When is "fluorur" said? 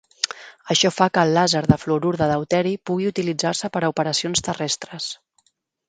1.83-2.13